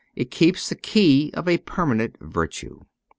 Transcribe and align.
It 0.15 0.31
keeps 0.31 0.67
the 0.67 0.73
key 0.73 1.29
of 1.35 1.47
a 1.47 1.59
permanent 1.59 2.15
virtue. 2.19 2.85